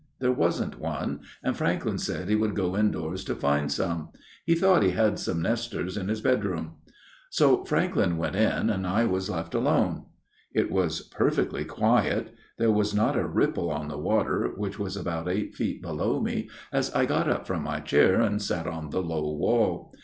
[0.17, 4.09] There wasn't one: and Franklyn said he would go indoors to find some.
[4.47, 6.77] He thought he had some Nestors in his bedroom."
[7.29, 10.05] So Franklyn went in and I was left alone,"
[10.55, 13.87] It was perfectly quiet: there was not a 58 A MIRROR OF SHALOTT ripple on
[13.89, 17.79] the water, which was about eight feet below me, as I got up from my
[17.79, 19.93] chair and sat on the low wall.